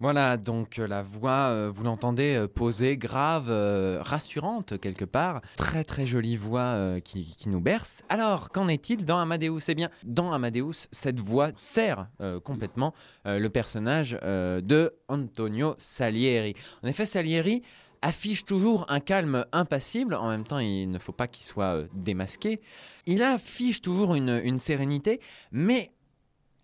Voilà, 0.00 0.36
donc 0.36 0.78
euh, 0.78 0.86
la 0.86 1.02
voix, 1.02 1.48
euh, 1.50 1.70
vous 1.72 1.84
l'entendez, 1.84 2.36
euh, 2.36 2.48
posée, 2.48 2.96
grave, 2.96 3.48
rassurante 4.00 4.78
quelque 4.78 5.04
part. 5.04 5.40
Très 5.56 5.84
très 5.84 6.06
jolie 6.06 6.36
voix 6.36 7.00
qui, 7.02 7.36
nous 7.46 7.60
berce. 7.60 8.02
Alors, 8.08 8.50
qu'en 8.50 8.68
est-il 8.68 9.04
dans 9.04 9.18
Amadeus? 9.18 9.60
Eh 9.68 9.74
bien, 9.74 9.88
dans 10.04 10.32
Amadeus, 10.32 10.88
cette 10.90 11.20
voix 11.20 11.50
sert 11.56 12.08
complètement 12.42 12.94
le 13.24 13.48
personnage 13.48 14.18
de 14.22 14.94
Antonio 15.08 15.74
Salieri. 15.78 16.54
En 16.82 16.88
effet, 16.88 17.06
Salieri 17.06 17.62
affiche 18.02 18.44
toujours 18.44 18.86
un 18.88 19.00
calme 19.00 19.44
impassible, 19.52 20.14
en 20.14 20.28
même 20.28 20.44
temps 20.44 20.58
il 20.58 20.90
ne 20.90 20.98
faut 20.98 21.12
pas 21.12 21.28
qu'il 21.28 21.44
soit 21.44 21.84
démasqué. 21.94 22.60
Il 23.06 23.22
affiche 23.22 23.80
toujours 23.80 24.14
une 24.14 24.58
sérénité, 24.58 25.20
mais 25.52 25.92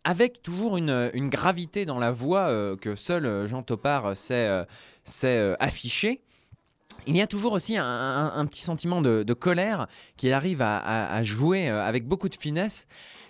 avec 0.04 0.42
toujours 0.42 0.76
une, 0.76 1.10
gravité 1.28 1.84
dans 1.84 1.98
la 1.98 2.10
voix 2.10 2.48
euh, 2.48 2.76
que 2.76 2.96
seul 2.96 3.26
euh, 3.26 3.46
Jean 3.46 3.62
Topard 3.62 4.16
sait, 4.16 4.48
euh, 4.48 4.64
sait, 5.04 5.38
euh, 5.38 5.56
afficher. 5.60 6.22
Il 7.06 7.16
y 7.16 7.22
a 7.22 7.26
toujours 7.26 7.52
aussi 7.52 7.78
un, 7.78 8.46
petit 8.46 8.60
sentiment 8.60 9.00
de, 9.00 9.32
colère 9.32 9.86
qu'il 10.18 10.34
arrive 10.34 10.60
à, 10.60 11.22
jouer 11.22 11.68
avec 11.68 12.06
beaucoup 12.06 12.28
de 12.28 12.34
finesse. 12.34 12.86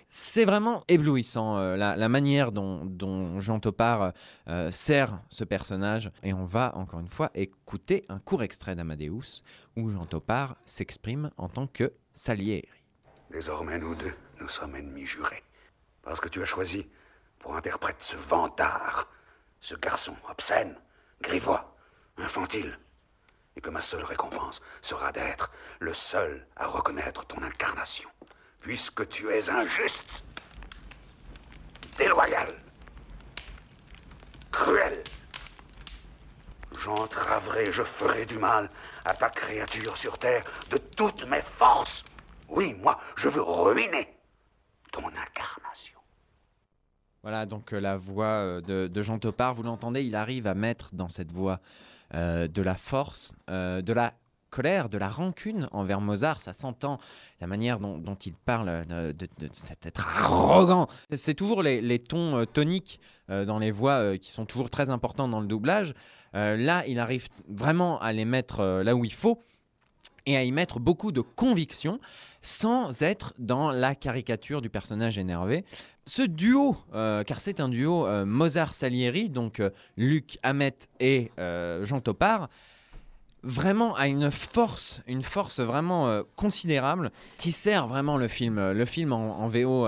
C'est 0.09 0.43
vraiment 0.43 0.83
éblouissant 0.89 1.57
la, 1.77 2.09
manière 2.09 2.51
dont, 2.51 3.39
Jean 3.39 3.61
Topard 3.61 4.11
sert 4.71 5.21
ce 5.29 5.45
personnage. 5.45 6.09
Et 6.21 6.33
on 6.33 6.43
va 6.43 6.75
encore 6.75 6.99
une 6.99 7.07
fois 7.07 7.31
écouter 7.33 8.03
un 8.09 8.19
court 8.19 8.43
extrait 8.43 8.75
d'Amadeus 8.75 9.41
où 9.77 9.89
Jean 9.89 10.05
Topard 10.05 10.57
s'exprime 10.65 11.31
en 11.37 11.47
tant 11.47 11.65
que 11.67 11.93
Salieri. 12.11 12.67
Désormais, 13.31 13.79
nous 13.79 13.95
deux, 13.95 14.13
nous 14.41 14.49
sommes 14.49 14.75
ennemis 14.75 15.05
jurés. 15.05 15.43
Parce 16.03 16.19
que 16.19 16.29
tu 16.29 16.41
as 16.41 16.45
choisi 16.45 16.89
pour 17.39 17.55
interprète 17.55 18.01
ce 18.01 18.15
vantard, 18.15 19.07
ce 19.59 19.75
garçon 19.75 20.15
obscène, 20.29 20.75
grivois, 21.21 21.75
infantile. 22.17 22.77
Et 23.55 23.61
que 23.61 23.69
ma 23.69 23.81
seule 23.81 24.03
récompense 24.03 24.61
sera 24.81 25.11
d'être 25.11 25.51
le 25.79 25.93
seul 25.93 26.47
à 26.55 26.67
reconnaître 26.67 27.25
ton 27.25 27.41
incarnation. 27.43 28.09
Puisque 28.61 29.07
tu 29.09 29.29
es 29.29 29.49
injuste, 29.49 30.23
déloyal, 31.97 32.47
cruel. 34.51 35.03
J'entraverai, 36.77 37.71
je 37.71 37.83
ferai 37.83 38.25
du 38.25 38.39
mal 38.39 38.69
à 39.05 39.13
ta 39.13 39.29
créature 39.29 39.97
sur 39.97 40.17
terre 40.17 40.43
de 40.69 40.77
toutes 40.77 41.25
mes 41.25 41.41
forces. 41.41 42.05
Oui, 42.47 42.73
moi, 42.81 42.97
je 43.17 43.27
veux 43.27 43.41
ruiner 43.41 44.20
Voilà, 47.23 47.45
donc 47.45 47.73
euh, 47.73 47.79
la 47.79 47.97
voix 47.97 48.25
euh, 48.25 48.87
de, 48.87 49.01
Jean 49.01 49.19
Topard, 49.19 49.53
vous 49.53 49.63
l'entendez, 49.63 50.03
il 50.03 50.15
arrive 50.15 50.47
à 50.47 50.55
mettre 50.55 50.89
dans 50.93 51.07
cette 51.07 51.31
voix 51.31 51.59
euh, 52.15 52.47
de 52.47 52.61
la 52.61 52.75
force, 52.75 53.35
de 53.47 53.93
la 53.93 54.13
colère, 54.49 54.89
de 54.89 54.97
la 54.97 55.07
rancune 55.07 55.69
envers 55.71 56.01
Mozart. 56.01 56.41
Ça 56.41 56.53
s'entend, 56.53 56.97
la 57.39 57.47
manière 57.47 57.79
dont, 57.79 58.15
il 58.25 58.33
parle, 58.33 58.85
de, 58.87 59.27
cet 59.51 59.85
être 59.85 60.07
arrogant. 60.07 60.87
C'est 61.15 61.35
toujours 61.35 61.61
les, 61.61 61.99
tons 61.99 62.45
toniques 62.51 62.99
dans 63.29 63.59
les 63.59 63.71
voix 63.71 64.17
qui 64.17 64.31
sont 64.31 64.45
toujours 64.45 64.69
très 64.69 64.89
importants 64.89 65.29
dans 65.29 65.39
le 65.39 65.47
doublage. 65.47 65.93
Là, 66.33 66.83
il 66.85 66.99
arrive 66.99 67.27
vraiment 67.47 67.97
à 68.01 68.11
les 68.11 68.25
mettre 68.25 68.81
là 68.83 68.93
où 68.93 69.05
il 69.05 69.13
faut 69.13 69.41
et 70.25 70.37
à 70.37 70.43
y 70.43 70.51
mettre 70.51 70.79
beaucoup 70.79 71.11
de 71.11 71.21
conviction 71.21 71.99
sans 72.41 73.01
être 73.01 73.33
dans 73.37 73.71
la 73.71 73.95
caricature 73.95 74.61
du 74.61 74.69
personnage 74.69 75.17
énervé. 75.17 75.63
Ce 76.05 76.23
duo, 76.23 76.77
euh, 76.93 77.23
car 77.23 77.39
c'est 77.39 77.59
un 77.59 77.69
duo 77.69 78.07
euh, 78.07 78.25
Mozart-Salieri, 78.25 79.29
donc 79.29 79.59
euh, 79.59 79.69
Luc 79.97 80.39
Hamet 80.43 80.75
et 80.99 81.31
Jean 81.83 82.01
Topard, 82.01 82.49
vraiment 83.43 83.95
a 83.95 84.07
une 84.07 84.29
force, 84.29 85.01
une 85.07 85.23
force 85.23 85.59
vraiment 85.59 86.21
considérable 86.35 87.11
qui 87.37 87.51
sert 87.51 87.87
vraiment 87.87 88.17
le 88.17 88.27
film. 88.27 88.71
Le 88.71 88.85
film 88.85 89.13
en, 89.13 89.47
VO 89.47 89.87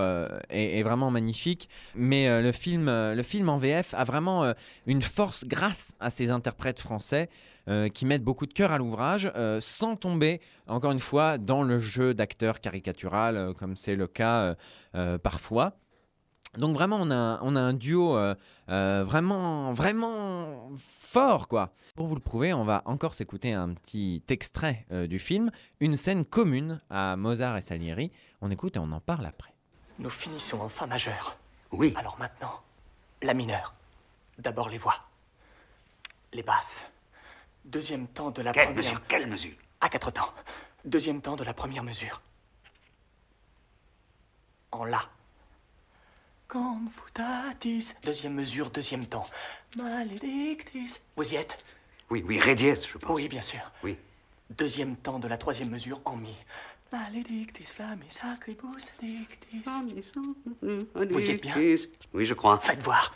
est, 0.49 0.81
vraiment 0.81 1.11
magnifique, 1.11 1.69
mais 1.93 2.41
le, 2.41 2.51
film, 2.51 2.87
le 2.87 3.21
film 3.23 3.49
en 3.49 3.57
VF 3.57 3.93
a 3.93 4.03
vraiment 4.05 4.53
une 4.87 5.03
force 5.03 5.45
grâce 5.45 5.93
à 5.99 6.09
ces 6.09 6.31
interprètes 6.31 6.79
français 6.79 7.29
euh, 7.67 7.87
qui 7.89 8.05
mettent 8.05 8.23
beaucoup 8.23 8.45
de 8.45 8.53
cœur 8.53 8.71
à 8.71 8.77
l'ouvrage 8.77 9.31
euh, 9.35 9.59
sans 9.61 9.95
tomber, 9.95 10.41
encore 10.67 10.91
une 10.91 10.99
fois, 10.99 11.37
dans 11.37 11.63
le 11.63 11.79
jeu 11.79 12.13
d'acteur 12.13 12.59
caricatural, 12.59 13.37
euh, 13.37 13.53
comme 13.53 13.75
c'est 13.75 13.95
le 13.95 14.07
cas 14.07 14.41
euh, 14.41 14.55
euh, 14.95 15.17
parfois. 15.17 15.73
Donc 16.57 16.75
vraiment, 16.75 16.97
on 16.99 17.09
a, 17.09 17.15
un- 17.15 17.39
on 17.41 17.55
a 17.55 17.59
un 17.59 17.73
duo 17.73 18.15
euh, 18.15 18.35
euh, 18.69 19.03
vraiment, 19.05 19.73
vraiment 19.73 20.69
fort, 20.77 21.47
quoi. 21.47 21.71
Pour 21.95 22.05
vous 22.07 22.13
le 22.15 22.21
prouver, 22.21 22.53
on 22.53 22.63
va 22.63 22.83
encore 22.85 23.13
s'écouter 23.15 23.53
un 23.53 23.73
petit 23.73 24.21
extrait 24.29 24.85
euh, 24.91 25.07
du 25.07 25.17
film, 25.17 25.49
une 25.79 25.95
scène 25.95 26.25
commune 26.25 26.79
à 26.91 27.15
Mozart 27.15 27.57
et 27.57 27.61
Salieri. 27.61 28.11
On 28.41 28.51
écoute 28.51 28.75
et 28.75 28.79
on 28.79 28.91
en 28.91 28.99
parle 28.99 29.25
après. 29.25 29.53
Nous 29.99 30.09
finissons 30.11 30.59
en 30.61 30.69
fa 30.69 30.85
majeur. 30.85 31.37
Oui. 31.71 31.93
Alors 31.97 32.17
maintenant, 32.19 32.59
la 33.23 33.33
mineure. 33.33 33.73
D'abord 34.37 34.69
les 34.69 34.77
voix. 34.79 34.95
Les 36.33 36.43
basses. 36.43 36.85
Deuxième 37.65 38.07
temps 38.07 38.31
de 38.31 38.41
la 38.41 38.51
Quelle 38.51 38.73
première... 38.73 38.83
mesure 38.83 39.07
Quelle 39.07 39.27
mesure? 39.27 39.55
À 39.81 39.89
quatre 39.89 40.11
temps. 40.11 40.33
Deuxième 40.85 41.21
temps 41.21 41.35
de 41.35 41.43
la 41.43 41.53
première 41.53 41.83
mesure. 41.83 42.21
En 44.71 44.85
la. 44.85 45.01
Confutatis. 46.47 47.93
Deuxième 48.03 48.33
mesure, 48.33 48.69
deuxième 48.69 49.05
temps. 49.05 49.25
Maledictis. 49.77 50.99
Vous 51.15 51.33
y 51.33 51.35
êtes? 51.35 51.63
Oui, 52.09 52.23
oui, 52.27 52.39
ré 52.39 52.53
dièse, 52.53 52.85
je 52.87 52.97
pense. 52.97 53.15
Oui, 53.17 53.27
bien 53.27 53.41
sûr. 53.41 53.61
Oui. 53.83 53.97
Deuxième 54.49 54.95
temps 54.95 55.19
de 55.19 55.27
la 55.27 55.37
troisième 55.37 55.69
mesure 55.69 55.99
en 56.05 56.15
mi. 56.15 56.35
Maledictis 56.91 57.63
flammis 57.65 58.09
sacribus 58.09 58.91
dictis. 59.01 59.63
Vous 60.61 61.19
y 61.19 61.31
êtes 61.31 61.41
bien? 61.41 61.55
Oui, 62.13 62.25
je 62.25 62.33
crois. 62.33 62.59
Faites 62.59 62.83
voir. 62.83 63.15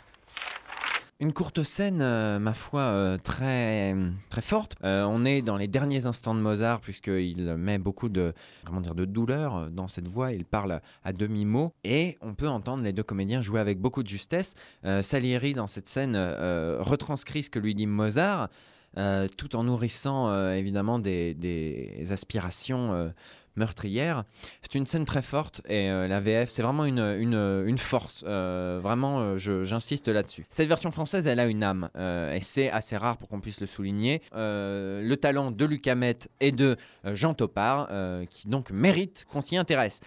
Une 1.20 1.32
courte 1.32 1.64
scène, 1.64 1.98
euh, 2.00 2.38
ma 2.38 2.54
foi, 2.54 2.80
euh, 2.82 3.18
très, 3.18 3.92
très 4.28 4.40
forte. 4.40 4.76
Euh, 4.84 5.02
on 5.02 5.24
est 5.24 5.42
dans 5.42 5.56
les 5.56 5.66
derniers 5.66 6.06
instants 6.06 6.32
de 6.32 6.38
Mozart, 6.38 6.80
puisqu'il 6.80 7.56
met 7.56 7.78
beaucoup 7.78 8.08
de, 8.08 8.32
comment 8.64 8.80
dire, 8.80 8.94
de 8.94 9.04
douleur 9.04 9.68
dans 9.72 9.88
cette 9.88 10.06
voix. 10.06 10.30
Il 10.30 10.44
parle 10.44 10.80
à 11.02 11.12
demi-mot. 11.12 11.74
Et 11.82 12.18
on 12.20 12.34
peut 12.34 12.46
entendre 12.46 12.84
les 12.84 12.92
deux 12.92 13.02
comédiens 13.02 13.42
jouer 13.42 13.58
avec 13.58 13.80
beaucoup 13.80 14.04
de 14.04 14.08
justesse. 14.08 14.54
Salieri, 15.02 15.54
dans 15.54 15.66
cette 15.66 15.88
scène, 15.88 16.16
retranscrit 16.16 17.42
ce 17.42 17.50
que 17.50 17.58
lui 17.58 17.74
dit 17.74 17.88
Mozart. 17.88 18.48
tout 19.36 19.56
en 19.56 19.64
nourrissant 19.64 20.52
évidemment 20.52 21.00
des, 21.00 21.34
des 21.34 22.12
aspirations 22.12 23.12
meurtrière. 23.58 24.24
C'est 24.62 24.76
une 24.76 24.86
scène 24.86 25.04
très 25.04 25.22
forte 25.22 25.60
et 25.68 25.90
euh, 25.90 26.08
la 26.08 26.20
VF, 26.20 26.48
c'est 26.48 26.62
vraiment 26.62 26.84
une, 26.84 26.98
une, 26.98 27.78
force. 27.78 28.24
Euh, 28.26 28.80
vraiment, 28.82 29.20
euh, 29.20 29.64
j'insiste 29.64 30.08
là-dessus. 30.08 30.46
Cette 30.48 30.68
version 30.68 30.90
française, 30.90 31.26
elle 31.26 31.40
a 31.40 31.46
une 31.46 31.62
âme 31.62 31.90
et 31.96 32.40
c'est 32.40 32.70
assez 32.70 32.96
rare 32.96 33.16
pour 33.16 33.28
qu'on 33.28 33.40
puisse 33.40 33.60
le 33.60 33.66
souligner. 33.66 34.22
le 34.32 35.14
talent 35.16 35.50
de 35.50 35.64
Luc 35.64 35.86
Hamet 35.86 36.16
et 36.40 36.52
de 36.52 36.76
Jean 37.04 37.34
Topard 37.34 37.88
qui 38.30 38.48
donc 38.48 38.70
mérite 38.70 39.26
qu'on 39.28 39.40
s'y 39.40 39.56
intéresse. 39.56 40.00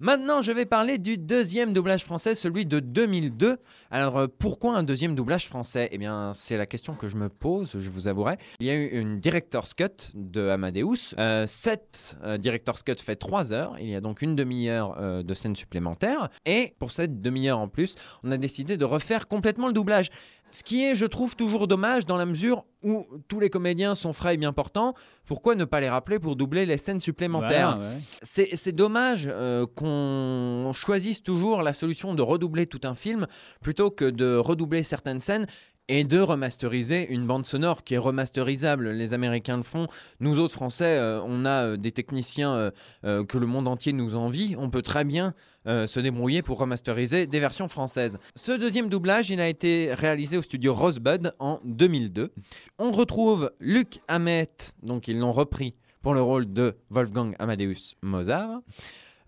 Maintenant, 0.00 0.42
je 0.42 0.50
vais 0.50 0.66
parler 0.66 0.98
du 0.98 1.16
deuxième 1.16 1.72
doublage 1.72 2.04
français, 2.04 2.34
celui 2.34 2.66
de 2.66 2.80
2002. 2.80 3.58
Alors, 3.90 4.18
euh, 4.18 4.26
pourquoi 4.26 4.74
un 4.74 4.82
deuxième 4.82 5.14
doublage 5.14 5.46
français? 5.46 5.88
Eh 5.92 5.98
bien, 5.98 6.32
c'est 6.34 6.56
la 6.56 6.66
question 6.66 6.94
que 6.94 7.08
je 7.08 7.16
me 7.16 7.28
pose, 7.28 7.78
je 7.78 7.88
vous 7.88 8.08
avouerai. 8.08 8.36
Il 8.58 8.66
y 8.66 8.70
a 8.70 8.74
eu 8.74 8.86
une 8.88 9.20
Director's 9.20 9.74
Cut 9.74 10.10
de 10.14 10.48
Amadeus. 10.48 11.14
Euh, 11.18 11.46
cette 11.46 12.16
euh, 12.24 12.36
Director's 12.36 12.82
Cut 12.82 12.96
fait 12.96 13.14
3 13.14 13.52
heures. 13.52 13.76
Il 13.78 13.88
y 13.88 13.94
a 13.94 14.00
donc 14.00 14.22
une 14.22 14.34
demi-heure 14.34 15.22
de 15.22 15.34
scène 15.34 15.54
supplémentaire. 15.54 16.30
Et 16.46 16.74
pour 16.80 16.90
cette 16.90 17.20
demi-heure 17.20 17.58
en 17.58 17.68
plus, 17.68 17.94
on 18.24 18.32
a 18.32 18.36
décidé 18.38 18.76
de 18.76 18.84
refaire 18.84 19.28
complètement 19.28 19.68
le 19.68 19.72
doublage. 19.72 20.10
Ce 20.52 20.62
qui 20.62 20.84
est, 20.84 20.94
je 20.94 21.06
trouve, 21.06 21.34
toujours 21.34 21.66
dommage 21.66 22.04
dans 22.04 22.18
la 22.18 22.26
mesure 22.26 22.66
où 22.82 23.06
tous 23.26 23.40
les 23.40 23.48
comédiens 23.48 23.94
sont 23.94 24.12
frais 24.12 24.34
et 24.34 24.36
bien 24.36 24.52
portants. 24.52 24.92
Pourquoi 25.24 25.54
ne 25.54 25.64
pas 25.64 25.80
les 25.80 25.88
rappeler 25.88 26.18
pour 26.18 26.36
doubler 26.36 26.66
les 26.66 26.76
scènes 26.76 27.00
supplémentaires 27.00 27.78
C'est 28.22 28.72
dommage 28.72 29.28
euh, 29.30 29.66
qu'on 29.74 30.72
choisisse 30.74 31.22
toujours 31.22 31.62
la 31.62 31.72
solution 31.72 32.14
de 32.14 32.20
redoubler 32.20 32.66
tout 32.66 32.80
un 32.84 32.94
film 32.94 33.26
plutôt 33.62 33.90
que 33.90 34.04
de 34.04 34.36
redoubler 34.36 34.82
certaines 34.82 35.20
scènes 35.20 35.46
et 35.94 36.04
de 36.04 36.20
remasteriser 36.20 37.12
une 37.12 37.26
bande 37.26 37.44
sonore 37.44 37.84
qui 37.84 37.92
est 37.92 37.98
remasterisable. 37.98 38.92
Les 38.92 39.12
Américains 39.12 39.58
le 39.58 39.62
font. 39.62 39.88
Nous 40.20 40.40
autres 40.40 40.54
Français, 40.54 40.96
euh, 40.96 41.20
on 41.22 41.44
a 41.44 41.66
euh, 41.66 41.76
des 41.76 41.92
techniciens 41.92 42.72
euh, 43.04 43.24
que 43.26 43.36
le 43.36 43.44
monde 43.44 43.68
entier 43.68 43.92
nous 43.92 44.14
envie. 44.14 44.56
On 44.58 44.70
peut 44.70 44.80
très 44.80 45.04
bien 45.04 45.34
se 45.64 46.00
débrouiller 46.00 46.42
pour 46.42 46.58
remasteriser 46.58 47.28
des 47.28 47.38
versions 47.38 47.68
françaises. 47.68 48.18
Ce 48.34 48.50
deuxième 48.50 48.88
doublage, 48.88 49.30
il 49.30 49.40
a 49.40 49.46
été 49.46 49.94
réalisé 49.94 50.36
au 50.36 50.42
studio 50.42 50.74
Rosebud 50.74 51.34
en 51.38 51.60
2002. 51.64 52.32
On 52.80 52.90
retrouve 52.90 53.52
Luc 53.60 54.00
Hamet, 54.08 54.48
donc 54.82 55.06
ils 55.06 55.16
l'ont 55.16 55.30
repris 55.30 55.76
pour 56.02 56.14
le 56.14 56.22
rôle 56.22 56.52
de 56.52 56.74
Wolfgang 56.90 57.36
Amadeus 57.38 57.94
Mozart. 58.02 58.60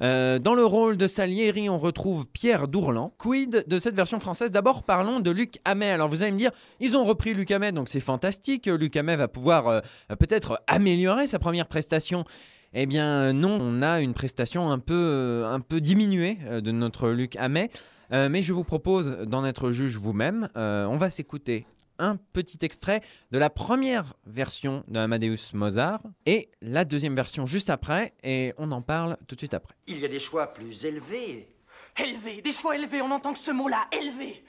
Euh, 0.01 0.39
dans 0.39 0.55
le 0.55 0.65
rôle 0.65 0.97
de 0.97 1.07
Salieri, 1.07 1.69
on 1.69 1.79
retrouve 1.79 2.27
Pierre 2.27 2.69
Dourlan. 2.69 3.13
Quid 3.19 3.65
de 3.67 3.79
cette 3.79 3.95
version 3.95 4.21
française? 4.21 4.51
D'abord, 4.51 4.83
parlons 4.83 5.21
de 5.21 5.31
Luc 5.31 5.59
Hamet. 5.65 5.91
Alors, 5.91 6.09
vous 6.09 6.23
allez 6.23 6.33
me 6.33 6.39
dire, 6.39 6.51
ils 6.81 6.97
ont 6.97 7.05
repris 7.05 7.35
Luc 7.35 7.51
Hamet, 7.51 7.73
donc 7.73 7.89
c'est 7.89 8.01
fantastique. 8.01 8.67
Luc 8.67 8.97
Hamet 8.97 9.17
va 9.17 9.29
pouvoir 9.29 9.69
euh, 9.69 9.81
peut-être 10.19 10.61
améliorer 10.67 11.27
sa 11.27 11.39
première 11.39 11.67
prestation. 11.67 12.25
Eh 12.73 12.87
bien, 12.87 13.33
non, 13.33 13.59
on 13.61 13.83
a 13.83 14.01
une 14.01 14.15
prestation 14.15 14.71
un 14.71 14.81
peu, 14.81 14.95
euh, 14.95 15.53
un 15.53 15.61
peu 15.61 15.81
diminuée 15.81 16.39
de 16.61 16.73
notre 16.73 17.11
Luc 17.11 17.37
Hamet. 17.37 17.71
mais 18.11 18.43
je 18.43 18.53
vous 18.53 18.65
propose 18.65 19.19
d'en 19.27 19.45
être 19.45 19.71
juge 19.71 19.97
vous-même. 19.97 20.49
on 20.55 20.97
va 20.97 21.11
s'écouter 21.11 21.67
un 21.99 22.17
petit 22.17 22.59
extrait 22.63 23.01
de 23.31 23.39
la 23.39 23.51
première 23.51 24.15
version 24.27 24.85
de 24.89 24.99
Amadeus 24.99 25.53
Mozart 25.55 26.03
et 26.27 26.51
la 26.61 26.85
deuxième 26.85 27.15
version 27.15 27.47
juste 27.47 27.71
après, 27.71 28.15
et 28.23 28.53
on 28.59 28.73
en 28.73 28.83
parle 28.83 29.17
tout 29.27 29.35
de 29.35 29.41
suite 29.41 29.55
après. 29.55 29.75
Il 29.87 29.99
y 29.99 30.05
a 30.05 30.09
des 30.09 30.21
choix 30.21 30.53
plus 30.53 30.85
élevés. 30.85 31.49
Élevés, 31.97 32.43
des 32.43 32.53
choix 32.53 32.77
élevés, 32.77 33.03
on 33.03 33.11
entend 33.11 33.33
que 33.33 33.39
ce 33.39 33.51
mot-là, 33.51 33.87
élevé. 33.93 34.45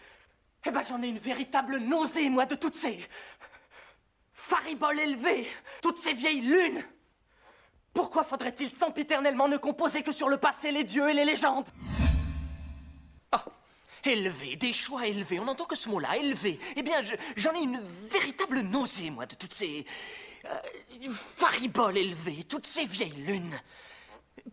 Eh 0.66 0.72
ben 0.72 0.82
j'en 0.82 1.02
ai 1.04 1.08
une 1.08 1.20
véritable 1.20 1.78
nausée, 1.78 2.30
moi, 2.30 2.46
de 2.46 2.56
toutes 2.56 2.75
ces... 2.75 3.00
fariboles 4.34 5.00
élevées, 5.00 5.48
toutes 5.82 5.98
ces 5.98 6.14
vieilles 6.14 6.42
lunes. 6.42 6.84
Pourquoi 7.94 8.24
faudrait-il 8.24 8.70
sempiternellement 8.70 9.48
ne 9.48 9.58
composer 9.58 10.04
que 10.04 10.12
sur 10.12 10.28
le 10.28 10.38
passé, 10.38 10.72
les 10.72 10.84
dieux 10.84 11.10
et 11.10 11.14
les 11.14 11.25
légendes? 11.25 11.70
Oh 13.34 13.52
Élevé, 14.06 14.56
des 14.56 14.72
choix 14.72 15.08
élevés. 15.08 15.40
On 15.40 15.46
n'entend 15.46 15.66
que 15.66 15.76
ce 15.76 15.90
mot-là, 15.90 16.16
élevé. 16.18 16.60
Eh 16.76 16.84
bien, 16.84 17.02
j'en 17.36 17.54
ai 17.54 17.60
une 17.60 17.80
véritable 18.12 18.60
nausée, 18.60 19.10
moi, 19.10 19.26
de 19.26 19.36
toutes 19.36 19.54
ces. 19.54 19.86
Euh, 20.46 21.10
fariboles 21.12 21.98
élevées, 21.98 22.44
toutes 22.44 22.68
ces 22.68 22.86
vieilles 22.86 23.24
lunes. 23.26 23.60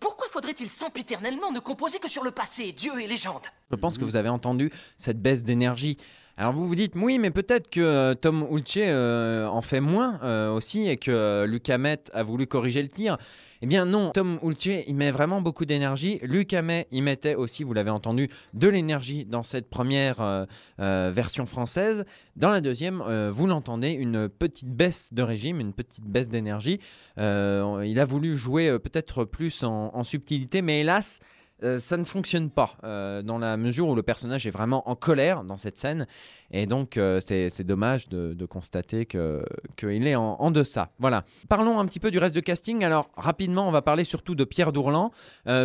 Pourquoi 0.01 0.27
faudrait-il 0.29 0.71
sempiternellement 0.71 1.51
ne 1.51 1.61
composer 1.61 1.99
que 1.99 2.09
sur 2.09 2.25
le 2.25 2.31
passé, 2.31 2.73
Dieu 2.73 2.99
et 3.01 3.07
légende? 3.07 3.47
Je 3.73 3.77
pense 3.77 3.99
que 3.99 4.05
vous 4.05 4.17
avez 4.17 4.29
entendu 4.29 4.71
cette 4.99 5.21
baisse 5.21 5.45
d'énergie. 5.45 5.97
Alors 6.37 6.53
vous 6.53 6.67
vous 6.67 6.75
dites, 6.75 6.95
oui, 6.97 7.19
mais 7.19 7.31
peut-être 7.31 7.71
que 7.71 7.81
euh, 7.81 8.15
Tom 8.15 8.47
Ulce 8.51 8.79
euh, 8.79 9.47
en 9.47 9.61
fait 9.61 9.81
moins 9.81 10.51
aussi 10.53 10.89
et 10.89 10.97
que 10.97 11.45
Luc 11.47 11.69
Hamet 11.69 12.01
a 12.13 12.23
voulu 12.23 12.47
corriger 12.47 12.83
le 12.83 12.89
tir. 12.89 13.19
Eh 13.65 13.67
bien 13.67 13.85
non, 13.85 14.11
Tom 14.11 14.41
Hultier, 14.43 14.85
il 14.89 14.97
met 14.97 15.13
vraiment 15.13 15.41
beaucoup 15.41 15.65
d'énergie. 15.65 16.19
Luc 16.23 16.53
Hamet, 16.53 16.89
il 16.91 17.05
mettait 17.05 17.37
aussi, 17.37 17.63
vous 17.63 17.73
l'avez 17.73 17.91
entendu, 17.91 18.29
de 18.55 18.67
l'énergie 18.67 19.25
dans 19.25 19.45
cette 19.45 19.71
première 19.71 20.21
euh, 20.21 20.45
euh, 20.81 21.13
version 21.15 21.47
française. 21.47 22.05
Dans 22.35 22.51
la 22.51 22.61
deuxième, 22.61 23.01
euh, 23.07 23.31
vous 23.33 23.47
l'entendez, 23.47 23.93
une 23.93 24.29
petite 24.29 24.69
baisse 24.69 25.15
de 25.15 25.23
régime, 25.23 25.61
une 25.61 25.73
petite 25.73 26.05
baisse 26.05 26.29
d'énergie. 26.29 26.81
il 27.17 28.01
a 28.01 28.05
voulu 28.05 28.37
jouer 28.37 28.81
peut-être 28.81 29.25
plus 29.25 29.63
en 29.63 30.03
subtilité, 30.03 30.61
mais 30.61 30.81
hélas, 30.81 31.21
euh, 31.63 31.79
ça 31.79 31.97
ne 31.97 32.05
fonctionne 32.05 32.51
pas 32.51 32.77
euh, 32.85 33.23
dans 33.23 33.39
la 33.39 33.57
mesure 33.57 33.89
où 33.89 33.95
le 33.95 34.03
personnage 34.03 34.47
est 34.47 34.51
vraiment 34.51 34.89
en 34.89 34.95
colère 34.95 35.45
dans 35.45 35.59
cette 35.59 35.79
scène. 35.79 36.07
Et 36.51 36.67
donc, 36.67 36.97
euh, 36.97 37.21
c'est 37.21 37.65
dommage 37.65 38.09
de, 38.09 38.47
constater 38.47 39.07
qu'il 39.07 40.07
est 40.07 40.17
en, 40.17 40.51
deçà. 40.51 40.91
Voilà. 40.99 41.25
Parlons 41.49 41.79
un 41.79 41.87
petit 41.87 42.01
peu 42.01 42.11
du 42.11 42.19
reste 42.19 42.35
de 42.35 42.41
casting. 42.41 42.85
Alors, 42.85 43.09
rapidement, 43.17 43.69
on 43.69 43.71
va 43.71 43.83
parler 43.83 44.05
surtout 44.05 44.35
de 44.35 44.45
Pierre 44.45 44.73
Dourlan. 44.73 45.13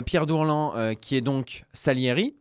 Pierre 0.06 0.28
Dourlan, 0.28 0.94
qui 1.02 1.18
est 1.18 1.22
donc 1.22 1.66
Salieri. 1.74 2.36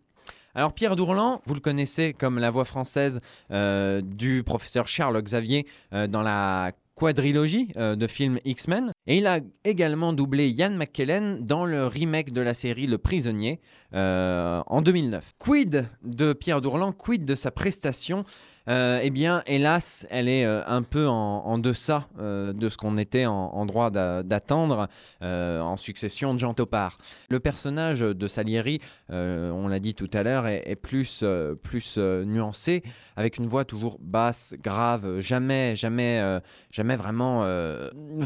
Alors 0.54 0.72
Pierre 0.72 0.94
Dourlan, 0.96 1.42
vous 1.44 1.54
le 1.54 1.60
connaissez 1.60 2.12
comme 2.12 2.38
la 2.38 2.50
voix 2.50 2.64
française 2.64 3.20
du 3.50 4.42
professeur 4.44 4.86
Charles 4.86 5.20
Xavier 5.20 5.66
dans 5.90 6.22
la 6.22 6.72
quadrilogie 6.94 7.68
de 7.74 8.06
films 8.06 8.38
X-Men. 8.44 8.92
Et 9.08 9.18
il 9.18 9.26
a 9.28 9.38
également 9.64 10.12
doublé 10.12 10.48
Ian 10.48 10.72
McKellen 10.72 11.44
dans 11.44 11.64
le 11.64 11.86
remake 11.86 12.32
de 12.32 12.40
la 12.40 12.54
série 12.54 12.88
Le 12.88 12.98
Prisonnier 12.98 13.60
euh, 13.94 14.62
en 14.66 14.82
2009. 14.82 15.34
Quid 15.38 15.88
de 16.02 16.32
Pierre 16.32 16.60
Dourlan, 16.60 16.90
quid 16.90 17.24
de 17.24 17.36
sa 17.36 17.52
prestation? 17.52 18.24
Euh, 18.68 18.98
eh 19.00 19.10
bien, 19.10 19.44
hélas, 19.46 20.08
elle 20.10 20.28
est 20.28 20.44
euh, 20.44 20.60
un 20.66 20.82
peu 20.82 21.06
en, 21.06 21.56
deçà 21.58 22.08
de 22.18 22.68
ce 22.68 22.76
qu'on 22.76 22.98
était 22.98 23.26
en, 23.26 23.64
droit 23.64 23.90
d'attendre 23.90 24.88
en 25.22 25.76
succession 25.76 26.34
de 26.34 26.40
Jean 26.40 26.52
Topard. 26.52 26.98
Le 27.30 27.38
personnage 27.38 28.00
de 28.00 28.28
Salieri, 28.28 28.80
on 29.08 29.68
l'a 29.68 29.78
dit 29.78 29.94
tout 29.94 30.10
à 30.12 30.22
l'heure, 30.24 30.46
est, 30.48 30.76
plus, 30.76 31.24
plus 31.62 31.98
nuancé, 31.98 32.82
avec 33.14 33.38
une 33.38 33.46
voix 33.46 33.64
toujours 33.64 33.98
basse, 34.00 34.54
grave, 34.62 35.20
jamais, 35.20 35.76
jamais, 35.76 36.40
jamais 36.70 36.96
vraiment 36.96 37.46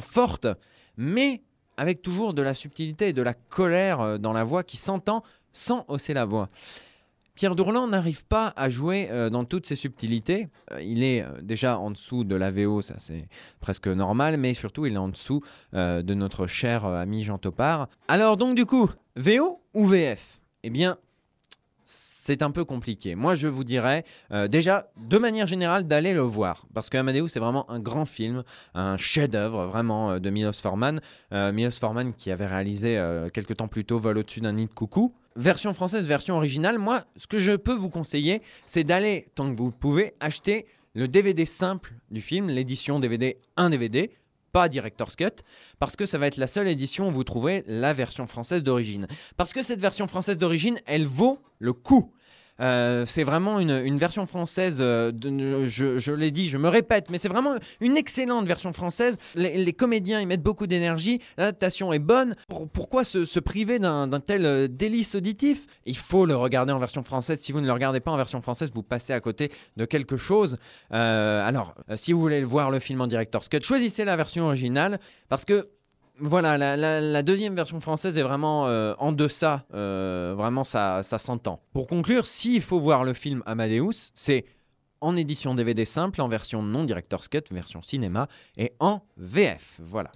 forte, 0.00 0.48
mais 1.00 1.42
avec 1.76 2.02
toujours 2.02 2.34
de 2.34 2.42
la 2.42 2.54
subtilité 2.54 3.08
et 3.08 3.12
de 3.12 3.22
la 3.22 3.34
colère 3.34 4.18
dans 4.18 4.34
la 4.34 4.44
voix 4.44 4.62
qui 4.62 4.76
s'entend 4.76 5.22
sans 5.52 5.84
hausser 5.88 6.14
la 6.14 6.26
voix. 6.26 6.50
Pierre 7.40 7.56
Dourlan 7.56 7.88
n'arrive 7.88 8.26
pas 8.26 8.52
à 8.54 8.68
jouer 8.68 9.08
euh, 9.10 9.30
dans 9.30 9.46
toutes 9.46 9.64
ses 9.64 9.74
subtilités. 9.74 10.48
Euh, 10.72 10.82
il 10.82 11.02
est 11.02 11.22
euh, 11.22 11.40
déjà 11.40 11.78
en 11.78 11.90
dessous 11.90 12.22
de 12.22 12.34
la 12.34 12.50
VO, 12.50 12.82
ça 12.82 12.96
c'est 12.98 13.28
presque 13.60 13.86
normal, 13.86 14.36
mais 14.36 14.52
surtout 14.52 14.84
il 14.84 14.92
est 14.92 14.98
en 14.98 15.08
dessous 15.08 15.42
de 15.72 16.14
notre 16.14 16.46
cher 16.46 16.84
ami 16.84 17.22
Jean 17.22 17.38
Topard. 17.38 17.88
Alors 18.08 18.36
donc 18.36 18.56
du 18.56 18.66
coup, 18.66 18.90
VO 19.16 19.62
ou 19.72 19.86
VF 19.86 20.42
Eh 20.64 20.68
bien, 20.68 20.98
c'est 21.92 22.42
un 22.42 22.50
peu 22.52 22.64
compliqué. 22.64 23.16
Moi, 23.16 23.34
je 23.34 23.48
vous 23.48 23.64
dirais 23.64 24.04
déjà, 24.48 24.90
de 24.96 25.18
manière 25.18 25.46
générale, 25.46 25.86
d'aller 25.86 26.14
le 26.14 26.20
voir. 26.20 26.66
Parce 26.72 26.88
que 26.88 26.96
Amadeus, 26.96 27.28
c'est 27.28 27.40
vraiment 27.40 27.68
un 27.70 27.80
grand 27.80 28.04
film, 28.04 28.44
un 28.74 28.96
chef-d'œuvre 28.96 29.66
vraiment 29.66 30.20
de 30.20 30.30
Milos 30.30 30.52
Forman. 30.52 31.00
Milos 31.32 31.78
Forman 31.80 32.12
qui 32.12 32.30
avait 32.30 32.46
réalisé 32.46 33.02
quelques 33.34 33.56
temps 33.56 33.68
plus 33.68 33.84
tôt 33.84 33.98
Vol 33.98 34.18
au-dessus 34.18 34.40
d'un 34.40 34.52
nid 34.52 34.66
de 34.66 34.72
coucou 34.72 35.12
version 35.36 35.72
française, 35.72 36.06
version 36.06 36.36
originale, 36.36 36.78
moi, 36.78 37.04
ce 37.16 37.26
que 37.26 37.38
je 37.38 37.52
peux 37.52 37.72
vous 37.72 37.88
conseiller, 37.88 38.42
c'est 38.66 38.84
d'aller, 38.84 39.28
tant 39.34 39.50
que 39.52 39.56
vous 39.56 39.70
pouvez, 39.70 40.14
acheter 40.20 40.66
le 40.94 41.08
DVD 41.08 41.46
simple 41.46 41.94
du 42.10 42.20
film, 42.20 42.48
l'édition 42.48 42.98
DVD 42.98 43.38
1 43.56 43.70
DVD, 43.70 44.10
pas 44.52 44.68
Director's 44.68 45.16
Cut, 45.16 45.42
parce 45.78 45.96
que 45.96 46.06
ça 46.06 46.18
va 46.18 46.26
être 46.26 46.36
la 46.36 46.46
seule 46.46 46.68
édition 46.68 47.08
où 47.08 47.10
vous 47.10 47.24
trouverez 47.24 47.64
la 47.66 47.92
version 47.92 48.26
française 48.26 48.62
d'origine. 48.62 49.06
Parce 49.36 49.52
que 49.52 49.62
cette 49.62 49.80
version 49.80 50.06
française 50.06 50.38
d'origine, 50.38 50.78
elle 50.86 51.06
vaut 51.06 51.38
le 51.58 51.72
coup. 51.72 52.12
Euh, 52.60 53.04
c'est 53.06 53.24
vraiment 53.24 53.58
une, 53.58 53.98
version 53.98 54.26
française, 54.26 54.78
euh, 54.80 55.12
je, 55.66 56.12
l'ai 56.12 56.30
dit, 56.30 56.48
je 56.48 56.58
me 56.58 56.68
répète, 56.68 57.10
mais 57.10 57.18
c'est 57.18 57.28
vraiment 57.28 57.54
une 57.80 57.96
excellente 57.96 58.46
version 58.46 58.72
française. 58.72 59.16
Les, 59.34 59.72
comédiens 59.72 60.20
y 60.20 60.26
mettent 60.26 60.42
beaucoup 60.42 60.66
d'énergie, 60.66 61.20
l'adaptation 61.38 61.92
est 61.92 61.98
bonne. 61.98 62.34
Pour- 62.48 62.68
pourquoi 62.68 63.04
se, 63.04 63.40
priver 63.40 63.78
d'un 63.78 64.08
tel 64.20 64.44
euh, 64.44 64.68
délice 64.68 65.14
auditif? 65.14 65.66
Il 65.86 65.96
faut 65.96 66.26
le 66.26 66.36
regarder 66.36 66.72
en 66.72 66.78
version 66.78 67.02
française. 67.02 67.40
Si 67.40 67.52
vous 67.52 67.60
ne 67.60 67.66
le 67.66 67.72
regardez 67.72 68.00
pas 68.00 68.10
en 68.10 68.16
version 68.16 68.42
française, 68.42 68.70
vous 68.74 68.82
passez 68.82 69.12
à 69.12 69.20
côté 69.20 69.50
de 69.76 69.84
quelque 69.84 70.16
chose. 70.16 70.56
Alors, 70.90 71.74
si 71.94 72.12
vous 72.12 72.20
voulez 72.20 72.42
voir 72.42 72.70
le 72.70 72.78
film 72.78 73.00
en 73.00 73.06
director's 73.06 73.48
cut, 73.48 73.62
choisissez 73.62 74.04
la 74.04 74.16
version 74.16 74.46
originale 74.46 75.00
parce 75.28 75.44
que 75.44 75.68
voilà, 76.18 76.58
la, 76.76 77.22
deuxième 77.22 77.54
version 77.54 77.80
française 77.80 78.18
est 78.18 78.22
vraiment 78.22 78.66
euh, 78.66 78.94
en 78.98 79.12
deçà. 79.12 79.64
euh, 79.74 80.34
vraiment, 80.36 80.64
ça, 80.64 81.02
ça 81.02 81.18
s'entend. 81.18 81.60
Pour 81.72 81.86
conclure, 81.86 82.26
s'il 82.26 82.62
faut 82.62 82.80
voir 82.80 83.04
le 83.04 83.12
film 83.12 83.42
Amadeus, 83.46 84.10
c'est 84.14 84.44
en 85.00 85.16
édition 85.16 85.54
DVD 85.54 85.84
simple, 85.84 86.20
en 86.20 86.28
version 86.28 86.62
non 86.62 86.84
director's 86.84 87.28
cut, 87.28 87.42
version 87.50 87.82
cinéma, 87.82 88.28
et 88.56 88.72
en 88.80 89.02
VF. 89.16 89.80
Voilà. 89.82 90.10